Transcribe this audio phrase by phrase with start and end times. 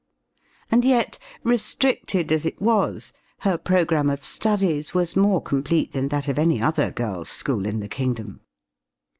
[0.71, 6.27] And yet, restricted as it was, her programme of studies was more complete than that
[6.27, 8.41] of any other girls' school in the kingdom.